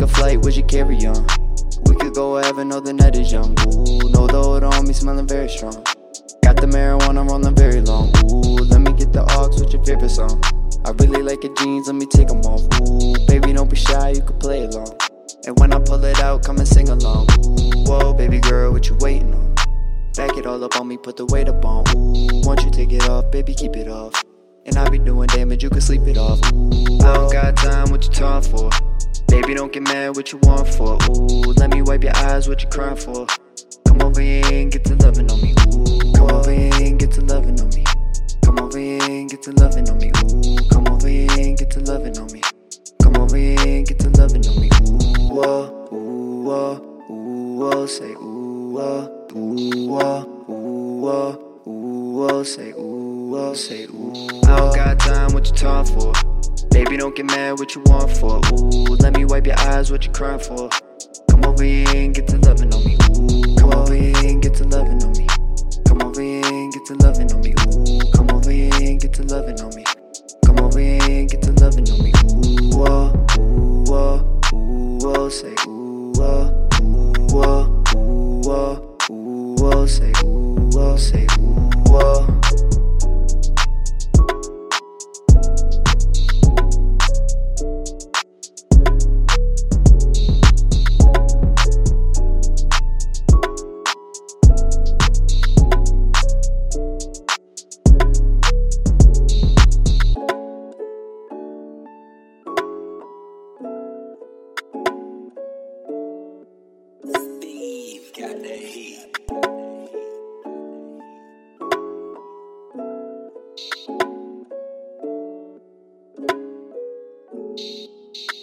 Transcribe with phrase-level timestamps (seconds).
[0.00, 1.26] would you carry on?
[1.84, 3.52] We could go wherever, know the night is young.
[3.60, 5.84] Ooh, the odor on me smelling very strong.
[6.42, 8.10] Got the marijuana rolling very long.
[8.24, 10.42] Ooh, let me get the aux with your favorite song.
[10.84, 12.62] I really like your jeans, let me take them off.
[12.80, 14.98] Ooh, baby, don't be shy, you can play along.
[15.46, 17.28] And when I pull it out, come and sing along.
[17.46, 19.54] Ooh, whoa, baby girl, what you waiting on?
[20.16, 21.84] Back it all up on me, put the weight up on.
[21.94, 24.22] Ooh, once you take it off, baby, keep it off.
[24.66, 26.40] And I be doing damage, you can sleep it off.
[26.52, 28.70] Ooh, I don't got time, what you talking for?
[29.34, 30.96] Baby, don't get mad, what you want for?
[31.10, 33.26] Ooh, let me wipe your eyes, what you crying for?
[33.84, 35.50] Come over here and get to loving on me.
[35.74, 37.82] Ooh, come over here and get to loving on me.
[38.44, 40.12] Come over here and get to loving on me.
[40.22, 42.42] Ooh, come over here and get to loving on me.
[43.02, 44.70] Come over here and get to loving on me.
[44.86, 52.42] Ooh, oh, ooh, oh, ooh, oh, say ooh, oh, ooh, oh, ooh, oh, ooh, oh,
[52.44, 54.12] say ooh, oh, say ooh.
[54.46, 56.12] I don't got time, what you talking for?
[56.74, 58.40] Baby, don't get mad, what you want for?
[58.52, 60.68] Ooh, let me wipe your eyes, what you crying for?
[61.30, 62.96] Come over here and get to loving on me.
[63.14, 65.28] Ooh, come over here and get to loving on me.
[65.86, 67.50] Come over here and get to loving on me.
[67.52, 69.84] Ooh, come over here and get to loving on me.
[70.44, 72.10] Come over here and get to loving on me.
[72.10, 79.86] Ooh, oh, ooh, oh, ooh, oh, say ooh, oh, ooh, oh, ooh, oh, ooh, oh,
[79.86, 81.53] say ooh, oh, say ooh,